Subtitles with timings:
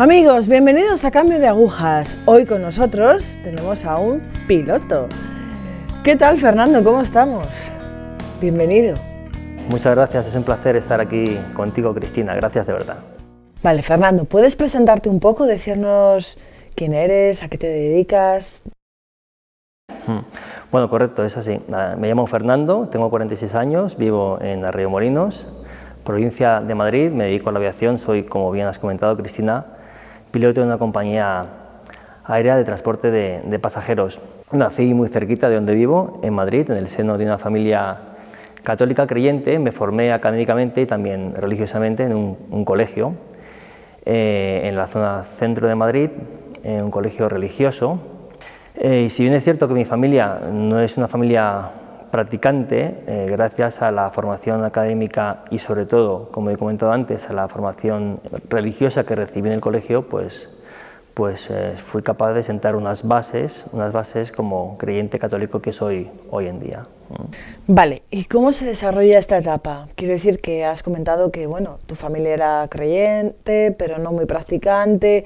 [0.00, 2.16] Amigos, bienvenidos a Cambio de Agujas.
[2.24, 5.08] Hoy con nosotros tenemos a un piloto.
[6.02, 6.82] ¿Qué tal Fernando?
[6.82, 7.46] ¿Cómo estamos?
[8.40, 8.96] Bienvenido.
[9.68, 12.96] Muchas gracias, es un placer estar aquí contigo Cristina, gracias de verdad.
[13.62, 16.38] Vale, Fernando, ¿puedes presentarte un poco, decirnos
[16.74, 18.62] quién eres, a qué te dedicas?
[20.06, 20.20] Hmm.
[20.72, 21.60] Bueno, correcto, es así.
[21.98, 25.46] Me llamo Fernando, tengo 46 años, vivo en Arroyo Molinos,
[26.06, 29.76] provincia de Madrid, me dedico a la aviación, soy, como bien has comentado Cristina,
[30.30, 31.46] piloto de una compañía
[32.24, 34.20] aérea de transporte de, pasajeros.
[34.52, 37.98] Nací muy cerquita de donde vivo, en Madrid, en el seno de una familia
[38.62, 39.58] católica creyente.
[39.58, 43.14] Me formé académicamente y también religiosamente en un, colegio
[44.04, 46.10] eh, en la zona centro de Madrid,
[46.62, 47.98] en un colegio religioso.
[48.76, 51.70] Eh, y si bien es cierto que mi familia no es una familia
[52.10, 57.32] practicante, eh, gracias a la formación académica y sobre todo, como he comentado antes, a
[57.32, 60.50] la formación religiosa que recibí en el colegio, pues,
[61.14, 66.10] pues eh, fui capaz de sentar unas bases, unas bases como creyente católico que soy
[66.30, 66.86] hoy en día.
[67.66, 69.88] Vale, ¿y cómo se desarrolla esta etapa?
[69.96, 75.24] Quiero decir que has comentado que bueno, tu familia era creyente, pero no muy practicante.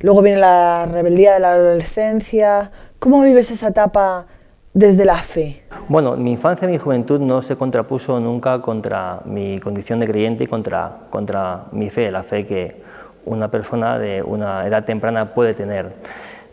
[0.00, 2.72] Luego viene la rebeldía de la adolescencia.
[2.98, 4.26] ¿Cómo vives esa etapa
[4.74, 5.62] desde la fe?
[5.88, 10.44] Bueno, mi infancia y mi juventud no se contrapuso nunca contra mi condición de creyente
[10.44, 12.82] y contra, contra mi fe, la fe que
[13.24, 15.92] una persona de una edad temprana puede tener.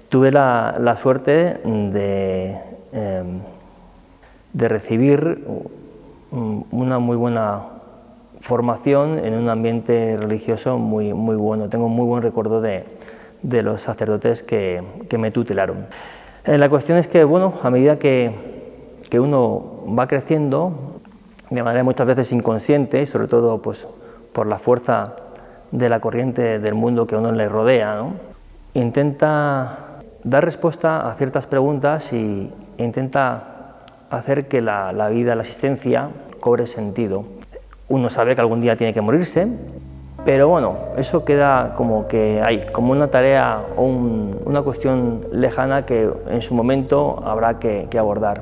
[0.09, 2.57] Tuve la, suerte de,
[2.91, 3.39] em,
[4.53, 5.45] de recibir
[6.31, 7.61] una muy buena
[8.39, 11.69] formación en un ambiente religioso muy, muy bueno.
[11.69, 12.85] Tengo muy buen recuerdo de,
[13.41, 15.87] de los sacerdotes que, que me tutelaron.
[16.49, 18.31] Eh, la cuestión es que, bueno, a medida que,
[19.11, 20.99] que, uno va creciendo,
[21.51, 23.85] de manera muchas veces inconsciente, sobre todo pues,
[24.33, 25.13] por la fuerza
[25.69, 28.03] de la corriente del mundo que a uno le rodea,
[28.73, 33.75] intenta dar respuesta a ciertas preguntas y, e intenta
[34.09, 36.09] hacer que la, la vida, la existencia,
[36.39, 37.25] cobre sentido.
[37.89, 39.47] Uno sabe que algún día tiene que morirse,
[40.25, 46.09] pero bueno, eso queda como que hay, como una tarea o una cuestión lejana que
[46.29, 48.41] en su momento habrá que, abordar.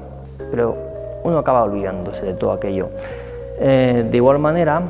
[0.52, 0.76] Pero
[1.24, 2.90] uno acaba olvidándose de todo aquello.
[3.60, 4.82] Eh, de igual manera,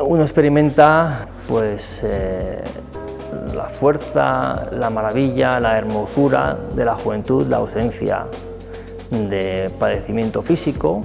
[0.00, 2.62] uno experimenta pues eh,
[3.54, 8.26] la fuerza, la maravilla, la hermosura de la juventud, la ausencia
[9.10, 11.02] de padecimiento físico.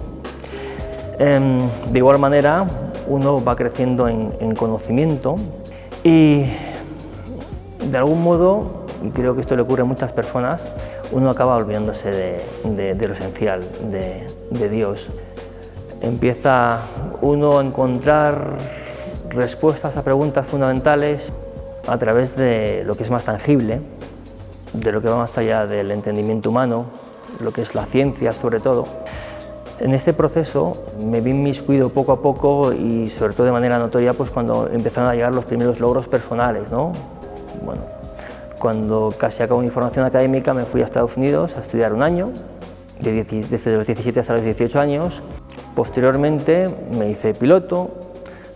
[1.19, 1.59] Em,
[1.91, 2.65] de igual manera,
[3.07, 5.35] uno va creciendo en, conocimiento
[6.03, 6.45] y
[7.89, 10.67] de algún modo, y creo que esto le ocurre a muchas personas,
[11.11, 15.07] uno acaba olvidándose de, lo esencial, de, Dios.
[16.01, 16.79] Empieza
[17.21, 18.57] uno a encontrar
[19.29, 21.33] respuestas a preguntas fundamentales
[21.87, 23.81] a través de lo que es más tangible,
[24.73, 26.85] de lo que va más allá del entendimiento humano,
[27.41, 29.02] lo que es la ciencia sobre todo.
[29.79, 34.13] En este proceso me vi inmiscuido poco a poco y sobre todo de manera notoria
[34.13, 36.71] pues cuando empezaron a llegar los primeros logros personales.
[36.71, 36.91] ¿no?
[37.63, 37.81] Bueno,
[38.59, 42.31] cuando casi acabó mi formación académica me fui a Estados Unidos a estudiar un año,
[42.99, 45.21] desde los 17 hasta los 18 años.
[45.75, 47.89] Posteriormente me hice piloto,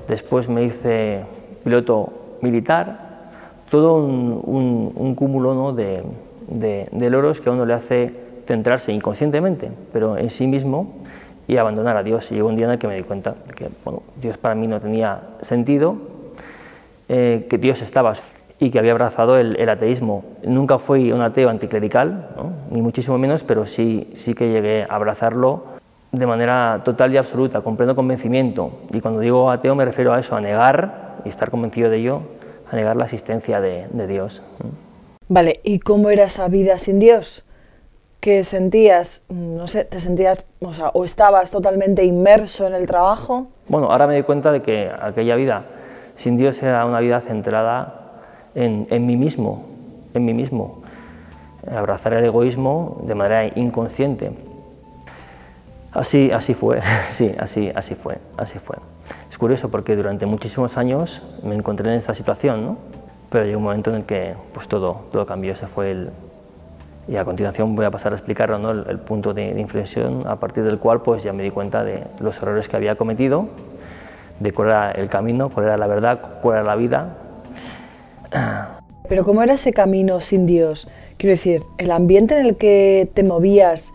[0.08, 1.26] después me hice
[1.64, 2.10] piloto
[2.42, 3.08] militar,
[3.72, 5.74] todo un, cúmulo ¿no?
[5.74, 6.04] de,
[6.48, 8.14] de logros que a uno le hace
[8.46, 10.94] centrarse inconscientemente, pero en sí mismo
[11.48, 12.32] y abandonar a Dios.
[12.32, 14.68] Y llegó un día en el que me di cuenta que bueno, Dios para mí
[14.68, 15.96] no tenía sentido,
[17.10, 18.14] eh, que Dios estaba
[18.60, 20.26] y que había abrazado el, ateísmo.
[20.44, 22.30] Nunca fui un ateo anticlerical,
[22.72, 25.78] ni muchísimo menos, pero sí, sí que llegué a abrazarlo
[26.12, 28.72] de manera total y absoluta, con pleno convencimiento.
[28.92, 32.22] Y cuando digo ateo me refiero a eso, a negar y estar convencido de ello,
[32.72, 34.42] a negar la existencia de, de Dios.
[35.30, 37.44] Vale, ¿y cómo era esa vida sin Dios?
[38.20, 43.48] Que sentías, no sé, te sentías, o, sea, o estabas totalmente inmerso en el trabajo?
[43.68, 45.66] Bueno, ahora me doy cuenta de que aquella vida
[46.16, 48.22] sin Dios era una vida centrada
[48.56, 49.66] en, en mí mismo,
[50.14, 50.82] en mí mismo.
[51.70, 54.32] Abrazar el egoísmo de manera inconsciente.
[55.92, 56.82] Así, así fue,
[57.12, 58.78] sí, así, así fue, así fue.
[59.30, 62.78] Es curioso porque durante muchísimos años me encontré en esa situación, ¿no?
[63.30, 66.10] Pero llegó un momento en el que pues todo, todo cambió, ese fue el,
[67.08, 68.72] y a continuación voy a pasar a explicar ¿no?
[68.72, 72.38] el, punto de, inflexión a partir del cual pues ya me di cuenta de los
[72.38, 73.48] errores que había cometido,
[74.40, 77.18] de cuál era el camino, cuál era la verdad, cuál era la vida.
[79.08, 80.88] Pero ¿cómo era ese camino sin Dios?
[81.18, 83.94] Quiero decir, el ambiente en el que te movías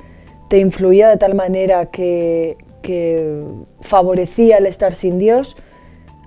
[0.49, 3.45] te influía de tal manera que, que
[3.81, 5.57] favorecía el estar sin Dios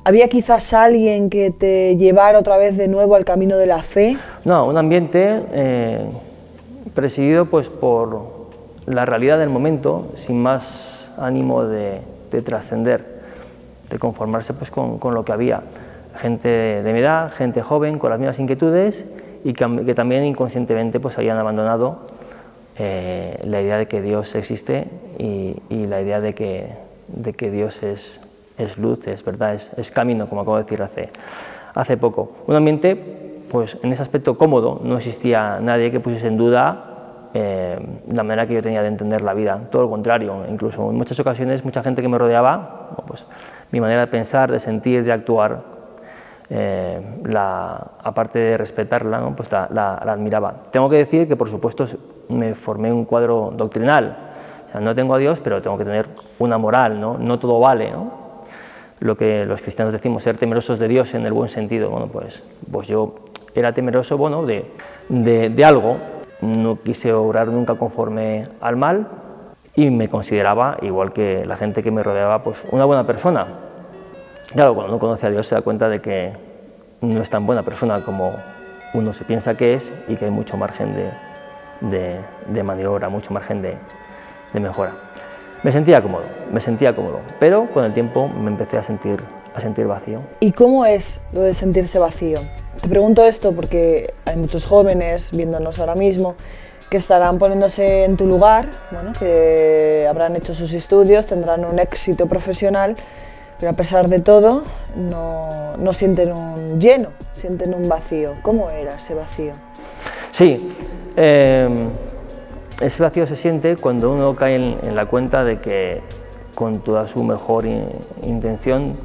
[0.07, 4.17] ¿Había quizás alguien que te llevara otra vez de nuevo al camino de la fe?
[4.43, 6.05] No, un ambiente eh,
[6.95, 8.45] presidido pues, por
[8.87, 12.01] la realidad del momento, sin más ánimo de,
[12.43, 13.05] trascender,
[13.89, 15.61] de conformarse pues, con, lo que había.
[16.17, 19.05] Gente de mi edad, gente joven, con las mismas inquietudes
[19.43, 22.07] y que, también inconscientemente pues, habían abandonado
[22.77, 24.87] eh, la idea de que Dios existe
[25.19, 26.73] y, la idea de que,
[27.07, 28.21] de que Dios es,
[28.57, 31.09] es luz, es verdad, es, camino, como acabo de decir hace,
[31.73, 32.31] hace poco.
[32.47, 33.24] Un ambiente,
[33.55, 37.79] pues en ese aspecto cómodo, no existía nadie que pusiese en duda eh,
[38.11, 41.17] la manera que yo tenía de entender la vida, todo lo contrario, incluso en muchas
[41.21, 43.25] ocasiones mucha gente que me rodeaba, pues
[43.71, 45.61] mi manera de pensar, de sentir, de actuar,
[46.49, 49.33] eh, la, aparte de respetarla, ¿no?
[49.37, 50.55] pues la, la, admiraba.
[50.69, 51.85] Tengo que decir que por supuesto
[52.27, 54.17] me formé un cuadro doctrinal,
[54.67, 56.09] o sea, no tengo a Dios, pero tengo que tener
[56.39, 57.89] una moral, no, no todo vale.
[57.89, 58.25] ¿no?
[58.99, 61.89] lo que los cristianos decimos, ser temerosos de Dios en el buen sentido.
[61.89, 63.15] Bueno, pues, pues yo
[63.55, 64.65] era temeroso bueno, de,
[65.09, 65.97] de, algo,
[66.41, 69.07] no quise obrar nunca conforme al mal
[69.75, 73.47] y me consideraba, igual que la gente que me rodeaba, pues una buena persona.
[74.53, 76.33] Claro, cuando uno conoce a Dios se da cuenta de que
[77.01, 78.35] no es tan buena persona como
[78.93, 81.09] uno se piensa que es y que hay mucho margen de,
[81.81, 83.77] de, de maniobra, mucho margen de,
[84.53, 84.93] de mejora.
[85.63, 89.21] Me sentía cómodo, me sentía cómodo, pero con el tiempo me empecé a sentir,
[89.53, 90.21] a sentir vacío.
[90.39, 92.39] ¿Y cómo es lo de sentirse vacío?
[92.81, 96.35] Te pregunto esto porque hay muchos jóvenes viéndonos ahora mismo
[96.89, 102.27] que estarán poniéndose en tu lugar, bueno, que habrán hecho sus estudios, tendrán un éxito
[102.27, 102.95] profesional,
[103.59, 104.63] pero a pesar de todo
[104.95, 108.33] no, sienten un lleno, sienten un vacío.
[108.41, 109.53] ¿Cómo era ese vacío?
[110.31, 110.71] Sí,
[111.15, 111.87] eh,
[112.81, 116.01] ese vacío se siente cuando uno cae en, la cuenta de que
[116.53, 117.65] con toda su mejor
[118.23, 118.97] intención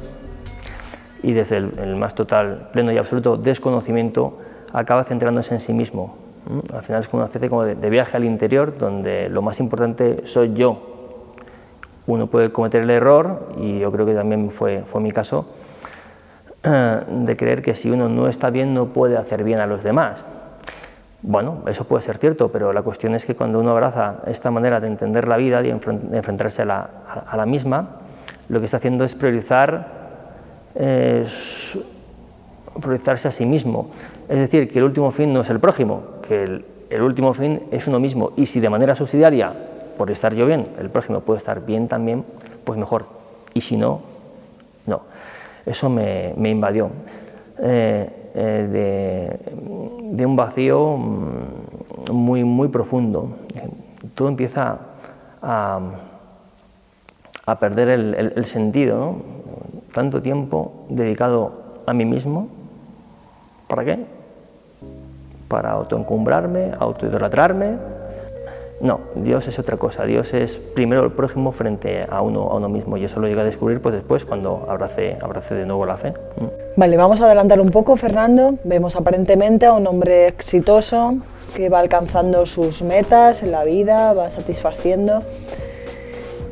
[1.23, 4.39] y desde el, más total, pleno y absoluto desconocimiento,
[4.73, 6.17] acaba centrándose en sí mismo.
[6.73, 10.53] Al final es como una especie de, viaje al interior donde lo más importante soy
[10.53, 10.87] yo.
[12.07, 15.45] Uno puede cometer el error, y yo creo que también fue, fue mi caso,
[16.63, 20.25] de creer que si uno no está bien no puede hacer bien a los demás.
[21.23, 24.79] Bueno, eso puede ser cierto, pero la cuestión es que cuando uno abraza esta manera
[24.79, 27.97] de entender la vida y enfrentarse a la, misma,
[28.49, 30.00] lo que está haciendo es priorizar,
[30.75, 31.25] eh,
[32.81, 33.89] priorizarse a sí mismo.
[34.29, 37.63] Es decir, que el último fin no es el prójimo, que el, el último fin
[37.71, 38.31] es uno mismo.
[38.35, 39.53] Y si de manera subsidiaria,
[39.97, 42.23] por estar yo bien, el prójimo puede estar bien también,
[42.63, 43.05] pues mejor.
[43.53, 44.01] Y si no,
[44.85, 45.03] no.
[45.65, 46.89] Eso me, invadió.
[47.59, 49.37] Eh, eh,
[50.11, 53.37] de, un vacío mm, muy, muy profundo.
[54.15, 54.79] Todo empieza
[55.41, 55.79] a,
[57.45, 59.15] a perder el, sentido.
[59.93, 61.53] Tanto tiempo dedicado
[61.85, 62.47] a mí mismo,
[63.67, 64.05] ¿para qué?
[65.47, 67.77] Para autoencumbrarme, autoidolatrarme,
[68.81, 70.05] no, Dios es otra cosa.
[70.05, 72.97] Dios es primero el prójimo frente a uno, a uno mismo.
[72.97, 76.09] Y eso lo llega a descubrir pues, después cuando abrace, abrace de nuevo la fe.
[76.09, 76.45] Mm.
[76.77, 78.55] Vale, vamos a adelantar un poco, Fernando.
[78.63, 81.15] Vemos aparentemente a un hombre exitoso
[81.55, 85.21] que va alcanzando sus metas en la vida, va satisfaciendo,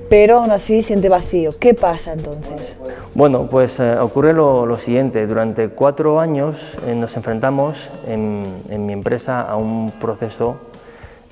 [0.10, 1.51] pero aún así siente vacío.
[1.60, 2.75] ¿Qué pasa entonces?
[3.13, 5.25] Bueno, pues eh, ocurre lo, siguiente.
[5.28, 8.44] Durante cuatro años eh, nos enfrentamos en,
[8.86, 10.58] mi empresa a un proceso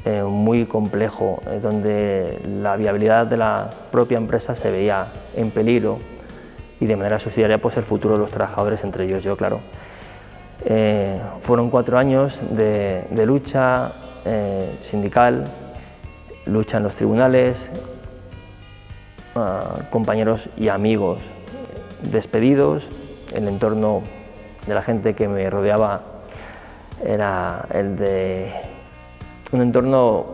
[0.06, 5.98] eh, muy complejo, donde la viabilidad de la propia empresa se veía en peligro
[6.80, 9.60] y de manera subsidiaria pues el futuro de los trabajadores, entre ellos yo, claro.
[11.40, 13.92] Fueron cuatro años de, lucha
[14.82, 15.46] sindical,
[16.46, 17.70] lucha en los tribunales,
[19.38, 21.20] ah, compañeros y amigos
[22.04, 22.92] despedidos,
[23.34, 24.04] el entorno
[24.66, 26.02] de la gente que me rodeaba
[27.06, 28.52] era el de
[29.52, 30.28] un entorno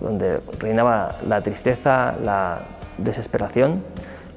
[0.00, 2.60] donde reinaba la tristeza, la
[2.98, 3.82] desesperación,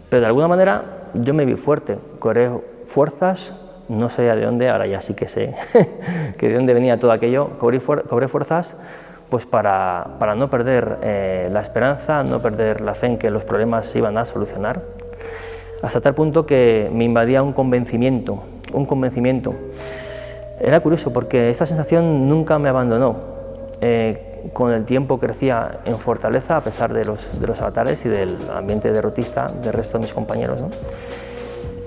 [0.09, 0.83] pero de alguna manera
[1.13, 2.51] yo me vi fuerte, cobré
[2.85, 3.53] fuerzas,
[3.89, 5.55] no sé de dónde, ahora ya sí que sé
[6.37, 8.75] que de dónde venía todo aquello, cobré, fuerzas
[9.33, 13.43] pues para, para no perder eh, la esperanza, no perder la fe en que los
[13.43, 14.83] problemas se iban a solucionar,
[15.81, 19.55] hasta tal punto que me invadía un convencimiento, un convencimiento.
[20.59, 23.15] Era curioso porque esta sensación nunca me abandonó,
[23.81, 28.09] eh, con el tiempo crecía en fortaleza a pesar de los, de los avatares y
[28.09, 30.61] del ambiente derrotista del resto de mis compañeros.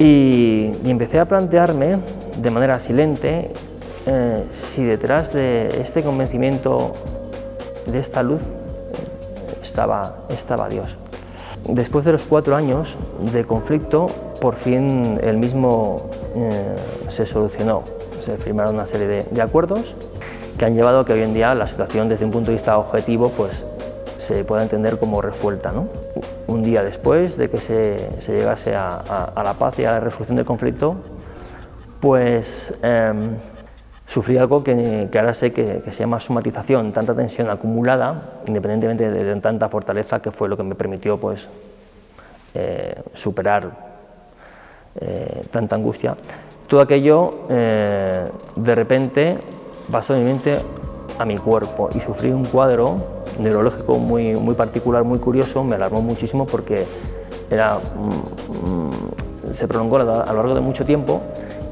[0.01, 1.99] Y, empecé a plantearme
[2.39, 3.53] de manera silente
[4.09, 6.91] eh, si detrás de este convencimiento,
[7.87, 8.41] de esta luz,
[9.63, 10.97] estaba, estaba Dios.
[11.69, 12.97] Después de los cuatro años
[13.33, 14.07] de conflicto,
[14.41, 16.77] por fin el mismo eh,
[17.09, 17.83] se solucionó.
[18.23, 19.97] Se firmaron una serie de, acuerdos
[20.59, 22.79] que han llevado a que hoy en día la situación desde un punto de vista
[22.79, 23.65] objetivo pues,
[24.19, 25.73] se pueda entender como resuelta.
[25.73, 25.89] ¿no?
[26.47, 30.47] Un día después de que se, llegase a, la paz y a la resolución del
[30.47, 30.97] conflicto,
[32.01, 33.37] pues em,
[34.07, 39.69] sufrí algo que, ahora sé que, se llama somatización, tanta tensión acumulada, independientemente de, tanta
[39.69, 41.49] fortaleza, que fue lo que me permitió pues,
[42.55, 43.71] eh, superar
[45.01, 46.17] eh, tanta angustia.
[46.69, 49.39] Todo aquello eh, de repente
[49.91, 50.59] pasó de mi mente
[51.19, 52.97] a mi cuerpo y sufrí un cuadro
[53.39, 56.85] neurológico muy, muy particular, muy curioso, me alarmó muchísimo porque
[57.51, 61.23] era, mm, mm, se prolongó a lo largo de mucho tiempo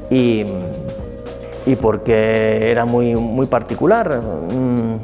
[0.09, 0.45] y,
[1.65, 4.21] y porque era muy, muy particular.
[4.21, 4.95] Mm,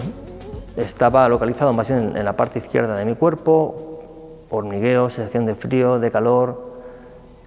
[0.78, 6.00] estaba localizado más bien en, la parte izquierda de mi cuerpo, hormigueo, sensación de frío,
[6.00, 6.72] de calor,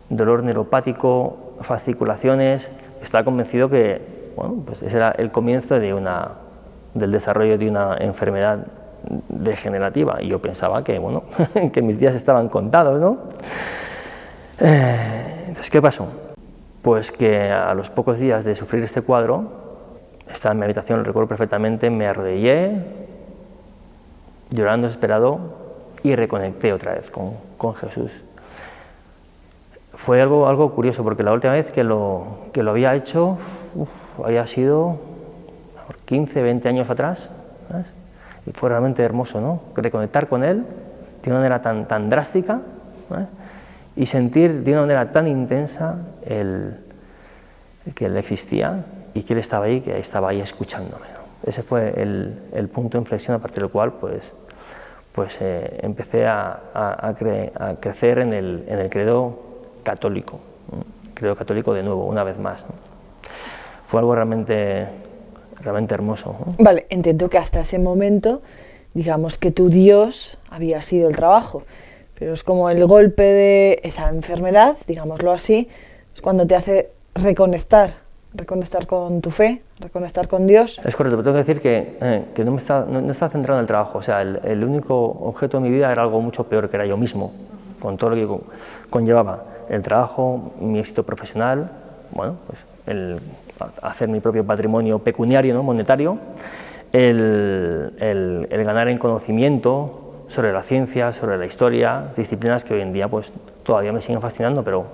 [0.08, 2.70] dolor neuropático, fasciculaciones.
[3.02, 6.32] Estaba convencido que bueno, pues ese era el comienzo de una,
[6.94, 8.66] del desarrollo de una enfermedad
[9.28, 11.24] degenerativa y yo pensaba que, bueno,
[11.72, 13.18] que mis días estaban contados, ¿no?
[14.60, 16.08] Eh, entonces, ¿qué pasó?
[16.84, 19.50] Pues que a los pocos días de sufrir este cuadro,
[20.30, 22.76] estaba en mi habitación, lo recuerdo perfectamente, me arrodillé,
[24.50, 25.38] llorando desesperado,
[26.02, 28.12] y reconecté otra vez con, con Jesús.
[29.94, 33.38] Fue algo, algo curioso, porque la última vez que lo, que lo había hecho
[34.22, 34.98] había sido
[36.04, 37.30] 15, 20 años atrás,
[38.44, 39.62] y fue realmente hermoso, ¿no?
[39.74, 40.66] Reconectar con Él
[41.22, 42.60] de una manera tan, tan drástica
[43.96, 46.78] y sentir de una manera tan intensa el,
[47.94, 48.84] que Él existía
[49.14, 51.06] y que Él estaba ahí, que estaba ahí escuchándome.
[51.46, 54.32] Ese fue el, el, punto de inflexión a partir del cual pues,
[55.12, 59.38] pues eh, empecé a, a, a, crecer en el, en el credo
[59.82, 60.40] católico,
[61.12, 62.64] credo católico de nuevo, una vez más.
[63.86, 64.88] Fue algo realmente,
[65.60, 66.36] realmente hermoso.
[66.58, 68.40] Vale, entiendo que hasta ese momento,
[68.94, 71.62] digamos que tu Dios había sido el trabajo
[72.18, 75.68] pero es como el golpe de esa enfermedad, digámoslo así,
[76.14, 77.94] es cuando te hace reconectar,
[78.32, 80.80] reconectar con tu fe, reconectar con Dios.
[80.84, 83.62] Es correcto, pero tengo que decir que, eh, no, me está, no, estaba centrado en
[83.62, 86.76] el trabajo, o sea, el, único objeto de mi vida era algo mucho peor que
[86.76, 87.32] era yo mismo,
[87.80, 88.44] con todo lo que
[88.90, 91.70] conllevaba el trabajo, mi éxito profesional,
[92.12, 93.18] bueno, pues el
[93.82, 95.62] hacer mi propio patrimonio pecuniario, ¿no?
[95.62, 96.18] monetario,
[96.92, 102.92] el, el ganar en conocimiento, sobre la ciencia, sobre la historia, disciplinas que hoy en
[102.92, 104.86] día pues, todavía me siguen fascinando, pero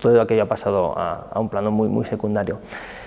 [0.00, 2.58] todo aquello ha pasado a, un plano muy, muy secundario.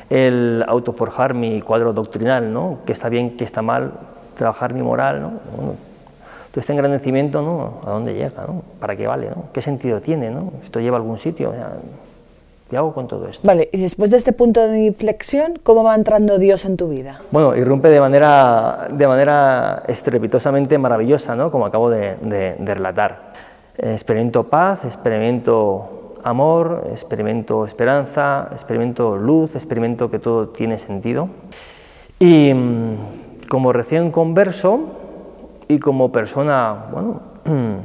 [0.10, 2.80] El autoforjar mi cuadro doctrinal, ¿no?
[2.86, 3.94] que está bien, que está mal,
[4.36, 5.32] trabajar mi moral, ¿no?
[6.52, 7.80] todo este engrandecimiento, ¿no?
[7.90, 8.46] ¿a dónde llega?
[8.80, 9.30] ¿Para qué vale?
[9.54, 10.34] ¿Qué sentido tiene?
[10.64, 11.54] ¿Esto lleva a algún sitio?
[12.72, 13.46] ¿Qué hago con todo esto?
[13.46, 17.20] Vale, y después de este punto de inflexión, ¿cómo va entrando Dios en tu vida?
[17.30, 21.52] Bueno, irrumpe de manera, de manera estrepitosamente maravillosa, ¿no?
[21.52, 23.34] como acabo de, de, relatar.
[23.78, 31.28] Experimento paz, experimento amor, experimento esperanza, experimento luz, experimento que todo tiene sentido.
[32.20, 34.80] Y mm, como recién converso
[35.68, 37.20] y como persona, bueno,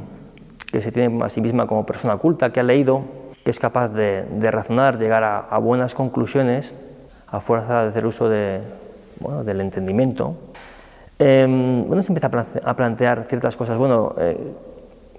[0.71, 3.16] que se tiene a sí misma como persona culta, que ha leído
[3.47, 6.73] que es capaz de, razonar, llegar a, buenas conclusiones
[7.27, 8.59] a fuerza de hacer uso de,
[9.21, 10.35] bueno, del entendimiento.
[11.17, 11.45] Eh,
[12.01, 12.29] se empieza
[12.65, 13.77] a plantear ciertas cosas.
[13.77, 14.37] Bueno, eh,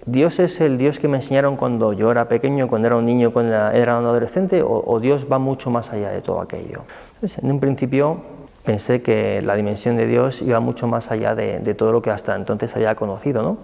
[0.04, 3.32] ¿Dios es el Dios que me enseñaron cuando yo era pequeño, cuando era un niño,
[3.32, 6.82] cuando era un adolescente, o, Dios va mucho más allá de todo aquello?
[7.22, 8.18] en un principio
[8.62, 12.10] pensé que la dimensión de Dios iba mucho más allá de, de todo lo que
[12.10, 13.40] hasta entonces había conocido.
[13.40, 13.56] ¿no?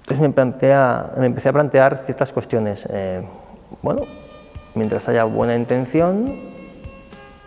[0.00, 2.88] Entonces me, plantea, me empecé a plantear ciertas cuestiones.
[2.90, 3.22] Eh,
[3.82, 4.02] bueno,
[4.74, 6.36] mientras haya buena intención,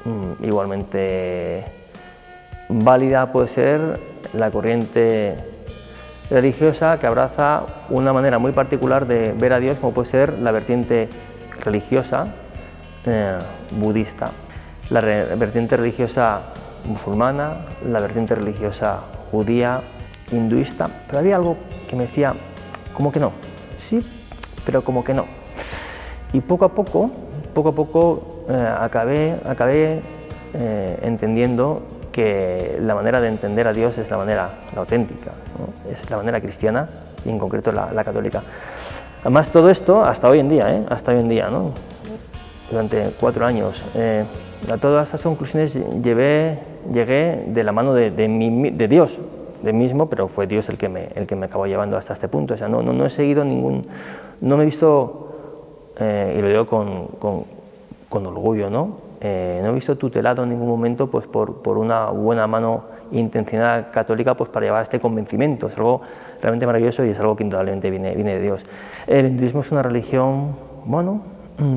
[0.06, 1.66] mm, igualmente
[2.70, 4.00] válida puede ser
[4.34, 5.36] la corriente
[6.30, 10.52] religiosa que abraza una manera muy particular de ver a Dios, como puede ser la
[10.52, 11.10] vertiente
[11.64, 12.28] religiosa
[13.06, 13.38] eh,
[13.72, 14.32] budista,
[14.90, 16.42] la vertiente religiosa
[16.86, 19.00] musulmana, la vertiente religiosa
[19.32, 19.82] judía,
[20.32, 21.58] hinduista, pero había algo
[21.90, 22.34] que me decía,
[22.94, 23.32] ¿cómo que no?
[23.78, 24.06] Sí,
[24.66, 25.26] pero como que no.
[26.34, 27.10] Y poco a poco,
[27.54, 30.02] poco a poco eh, acabé, acabé
[30.54, 31.82] eh, entendiendo
[32.12, 35.32] que la manera de entender a Dios es la manera auténtica,
[35.90, 36.90] es la manera cristiana
[37.26, 38.44] y en concreto la, católica.
[39.22, 40.86] Además todo esto hasta hoy en día, ¿eh?
[40.90, 41.72] hasta hoy en día, ¿no?
[42.70, 43.84] durante cuatro años.
[44.70, 46.60] a todas estas conclusiones llevé,
[46.92, 48.28] llegué de la mano de, de,
[48.74, 49.20] de Dios,
[49.62, 52.28] de mismo, pero fue Dios el que me, el que me acabó llevando hasta este
[52.28, 52.54] punto.
[52.54, 53.88] O sea, no, no, no he seguido ningún,
[54.42, 55.27] no me he visto
[56.00, 57.46] eh, y lo digo con, con,
[58.10, 59.08] con orgullo, ¿no?
[59.20, 63.90] Eh, no he visto tutelado en ningún momento pues, por, por, una buena mano intencionada
[63.90, 65.68] católica pues, para llevar este convencimiento.
[65.68, 66.02] Es algo
[66.42, 68.66] realmente maravilloso y es algo que indudablemente viene, viene de Dios.
[69.08, 71.22] El hinduismo es una religión, bueno,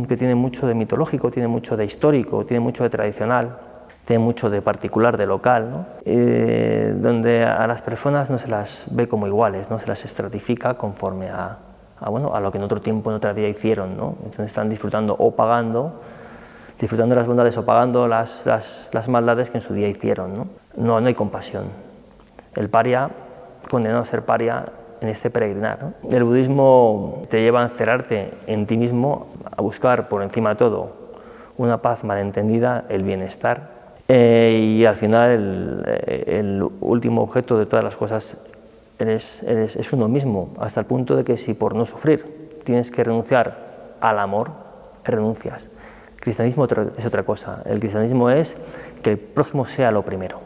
[0.07, 3.57] que tiene mucho de mitológico, tiene mucho de histórico, tiene mucho de tradicional,
[4.05, 5.87] tiene mucho de particular, de local, ¿no?
[6.05, 10.75] eh, donde a las personas no se las ve como iguales, no se las estratifica
[10.75, 11.59] conforme a,
[12.00, 13.97] a, bueno, a lo que en otro tiempo, en otra vida hicieron.
[13.97, 14.16] ¿no?
[14.25, 16.00] Entonces están disfrutando o pagando
[16.80, 20.33] disfrutando las bondades o pagando las, las, las maldades que en su día hicieron.
[20.35, 20.47] ¿no?
[20.76, 21.64] No, no hay compasión.
[22.57, 23.11] El paria,
[23.71, 24.64] condenado a ser paria
[25.02, 25.78] en este peregrinar.
[25.83, 26.11] ¿no?
[26.11, 31.00] El budismo te lleva a encerrarte en ti mismo, a buscar por encima de todo
[31.59, 33.80] una paz malentendida, el bienestar.
[34.09, 38.38] Eh, y al final el, el, último objeto de todas las cosas
[39.04, 43.04] eres, es uno mismo, hasta el punto de que si por no sufrir tienes que
[43.04, 44.50] renunciar al amor,
[45.04, 45.71] renuncias.
[46.14, 46.66] El cristianismo
[46.97, 47.62] es otra cosa.
[47.64, 48.57] El cristianismo es
[49.02, 50.40] que el prójimo sea lo primero.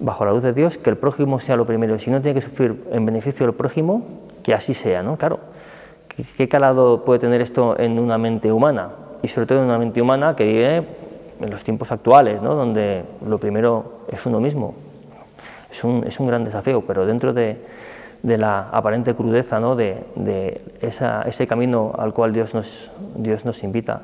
[0.00, 1.98] Bajo la luz de Dios, que el prójimo sea lo primero.
[1.98, 4.02] Si no tiene que sufrir en beneficio del prójimo,
[4.42, 5.16] que así sea, ¿no?
[5.16, 5.40] Claro.
[6.36, 8.90] ¿Qué calado puede tener esto en una mente humana?
[9.22, 10.84] Y sobre todo en una mente humana que vive
[11.40, 12.54] en los tiempos actuales, ¿no?
[12.54, 14.74] donde lo primero es uno mismo.
[15.70, 17.58] Es un, es un gran desafío, pero dentro de,
[18.22, 19.76] de la aparente crudeza ¿no?
[19.76, 24.02] de, de esa, ese camino al cual Dios nos, Dios nos invita,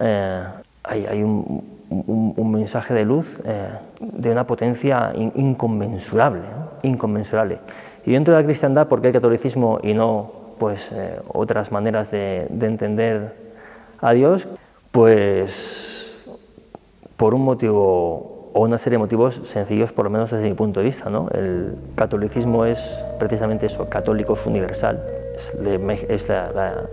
[0.00, 0.44] eh,
[0.82, 3.68] hay, hay un, un, mensaje de luz eh,
[4.00, 7.58] de una potencia in, inconmensurable.
[8.04, 12.10] Y dentro de la cristiandad, ¿por qué el catolicismo y no pues, eh, otras maneras
[12.10, 13.34] de, de, entender
[14.00, 14.48] a Dios?
[14.90, 16.28] Pues
[17.16, 20.80] por un motivo o una serie de motivos sencillos, por lo menos desde mi punto
[20.80, 21.10] de vista.
[21.10, 21.28] ¿no?
[21.32, 25.02] El catolicismo es precisamente eso, católico es universal,
[25.34, 25.54] es,
[26.08, 26.88] es la, la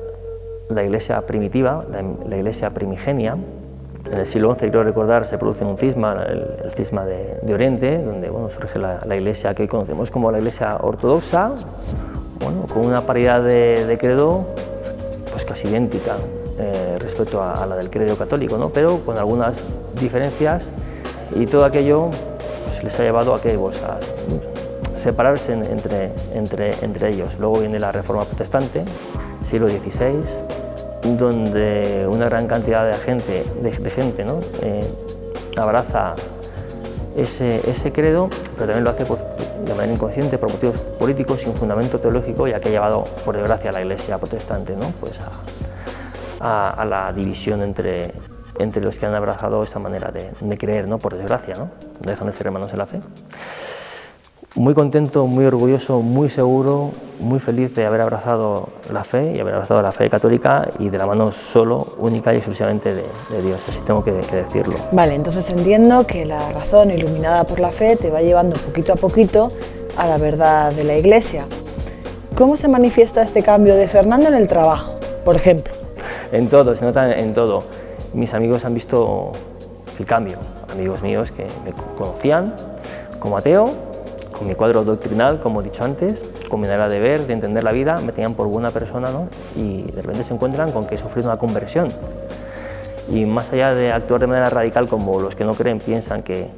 [0.70, 3.38] la iglesia primitiva, la, la, iglesia primigenia.
[4.12, 7.54] En el siglo XI, quiero recordar, se produce un cisma, el, el cisma de, de,
[7.54, 11.54] Oriente, donde bueno, surge la, iglesia que hoy conocemos como la iglesia ortodoxa,
[12.42, 14.48] bueno, con una paridad de, de credo
[15.32, 16.16] pues casi idéntica
[16.60, 18.70] eh, respecto a, a, la del credo católico, ¿no?
[18.70, 19.64] pero con algunas
[20.00, 20.70] diferencias
[21.36, 22.10] y todo aquello
[22.66, 24.00] pues, les ha llevado a que pues, a
[24.96, 27.32] separarse entre, entre, entre ellos.
[27.40, 28.84] Luego viene la reforma protestante,
[29.46, 30.22] siglo XVI,
[31.18, 34.40] donde una gran cantidad de gente, de, gente ¿no?
[34.62, 34.86] eh,
[35.58, 36.14] abraza
[37.18, 39.20] ese, ese, credo, pero también lo hace pues,
[39.66, 43.70] de manera inconsciente por motivos políticos sin fundamento teológico, ya que ha llevado, por desgracia,
[43.70, 44.92] a la Iglesia protestante ¿no?
[45.00, 45.20] pues
[46.40, 48.14] a, la división entre,
[48.60, 51.00] entre los que han abrazado esa manera de, de creer, ¿no?
[51.00, 51.70] por desgracia, ¿no?
[52.04, 53.02] no dejan de ser hermanos en la fe
[54.56, 59.56] muy contento, muy orgulloso, muy seguro, muy feliz de haber abrazado la fe y haber
[59.56, 63.68] abrazado la fe católica y de la mano solo, única y exclusivamente de, de Dios,
[63.68, 64.76] así tengo que, que, decirlo.
[64.92, 68.96] Vale, entonces entiendo que la razón iluminada por la fe te va llevando poquito a
[68.96, 69.50] poquito
[69.98, 71.46] a la verdad de la Iglesia.
[72.38, 74.94] ¿Cómo se manifiesta este cambio de Fernando en el trabajo,
[75.26, 75.74] por ejemplo?
[76.32, 77.64] En todo, se nota en todo.
[78.14, 79.32] Mis amigos han visto
[79.98, 80.38] el cambio,
[80.72, 82.54] amigos míos que me conocían
[83.20, 83.66] como ateo
[84.38, 87.64] con mi cuadro doctrinal, como he dicho antes, con mi manera de ver, de entender
[87.64, 89.30] la vida, me tenían por buena persona ¿no?
[89.56, 91.90] y de repente se encuentran con que he sufrido una conversión.
[93.10, 96.50] Y más allá de actuar de manera radical como los que no creen piensan que,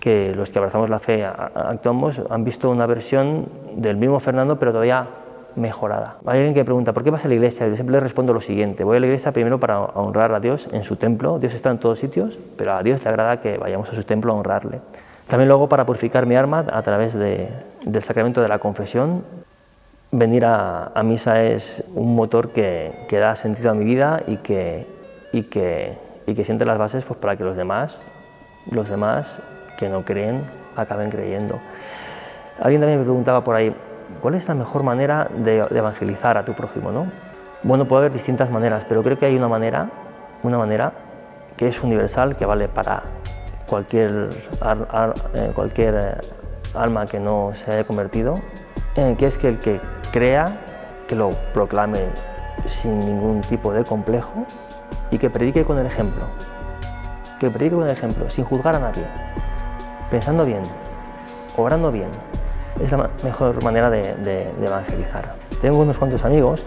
[0.00, 4.72] que los que abrazamos la fe actuamos, han visto una versión del mismo Fernando, pero
[4.72, 5.06] todavía
[5.56, 6.18] mejorada.
[6.26, 7.66] Hay alguien que pregunta, ¿por qué vas a la iglesia?
[7.68, 10.68] Yo siempre le respondo lo siguiente, voy a la iglesia primero para honrar a Dios
[10.72, 13.90] en su templo, Dios está en todos sitios, pero a Dios le agrada que vayamos
[13.90, 14.80] a su templo a honrarle.
[15.28, 17.48] También luego para purificar mi alma a través de,
[17.84, 19.24] del sacramento de la confesión.
[20.10, 24.36] Venir a, a misa es un motor que, que, da sentido a mi vida y
[24.36, 24.86] que,
[25.32, 28.00] y que, y que siente las bases pues, para que los demás,
[28.70, 29.40] los demás
[29.78, 30.44] que no creen,
[30.76, 31.58] acaben creyendo.
[32.60, 33.74] Alguien también me preguntaba por ahí,
[34.20, 36.90] ¿cuál es la mejor manera de, de evangelizar a tu prójimo?
[36.90, 37.06] ¿no?
[37.62, 39.88] Bueno, puede haber distintas maneras, pero creo que hay una manera,
[40.42, 40.92] una manera
[41.56, 43.02] que es universal, que vale para
[43.66, 44.28] cualquier,
[44.60, 46.14] ar, ar, eh, cualquier eh,
[46.74, 48.34] alma que no se haya convertido,
[48.96, 49.80] eh, que es que el que
[50.12, 50.46] crea,
[51.08, 52.00] que lo proclame
[52.66, 54.44] sin ningún tipo de complejo
[55.10, 56.26] y que predique con el ejemplo,
[57.38, 59.04] que predique con el ejemplo, sin juzgar a nadie,
[60.10, 60.62] pensando bien,
[61.56, 62.10] obrando bien.
[62.80, 65.36] Es la mejor manera de, de, de evangelizar.
[65.60, 66.64] Tengo unos cuantos amigos,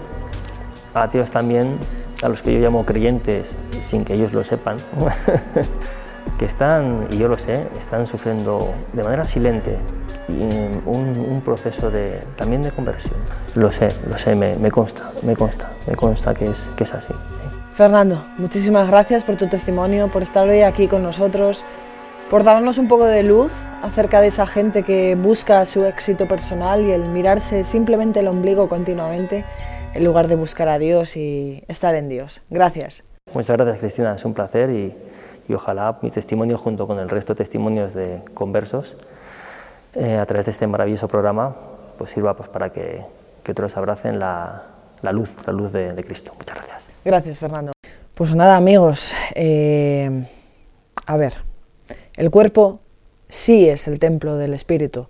[0.93, 1.77] ateos también,
[2.23, 4.77] a los que yo llamo creyentes sin que ellos lo sepan,
[6.39, 9.77] que están, y yo lo sé, están sufriendo de manera silente
[10.27, 13.13] un, proceso de, también de conversión.
[13.55, 16.93] Lo sé, lo sé, me, me consta, me consta, me consta que es, que es
[16.93, 17.13] así.
[17.71, 21.63] Fernando, muchísimas gracias por tu testimonio, por estar hoy aquí con nosotros,
[22.29, 26.85] por darnos un poco de luz acerca de esa gente que busca su éxito personal
[26.85, 29.45] y el mirarse simplemente el ombligo continuamente
[29.93, 32.41] en lugar de buscar a Dios y estar en Dios.
[32.49, 33.03] Gracias.
[33.33, 34.93] Muchas gracias Cristina, es un placer y,
[35.47, 38.95] y ojalá mi testimonio junto con el resto de testimonios de conversos
[39.95, 41.55] eh, a través de este maravilloso programa
[41.97, 43.03] pues sirva pues, para que,
[43.43, 44.63] que otros abracen la,
[45.01, 46.33] la, luz, la luz de, de, Cristo.
[46.37, 46.87] Muchas gracias.
[47.03, 47.71] Gracias, Fernando.
[48.13, 50.25] Pues nada, amigos, eh,
[51.05, 51.46] a ver,
[52.17, 52.79] el cuerpo
[53.29, 55.07] sí es el templo del Espíritu,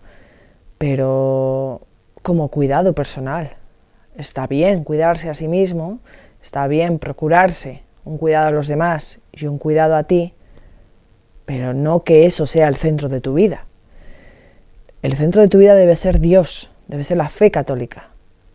[0.77, 1.81] pero
[2.21, 3.55] como cuidado personal.
[4.17, 5.99] Está bien cuidarse a sí mismo,
[6.41, 10.33] está bien procurarse un cuidado a los demás y un cuidado a ti,
[11.45, 13.65] pero no que eso sea el centro de tu vida.
[15.01, 18.09] El centro de tu vida debe ser Dios, debe ser la fe católica.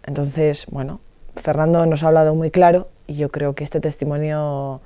[0.05, 1.01] Entonces, bueno,
[1.37, 4.81] Fernando nos ha hablado muy claro y yo creo que este testimonio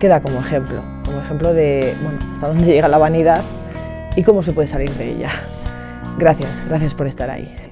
[0.00, 1.94] queda como ejemplo, como ejemplo de,
[2.32, 3.42] hasta dónde llega la vanidad
[4.16, 5.30] y cómo se puede salir de ella.
[6.18, 7.69] Gracias, gracias por estar ahí.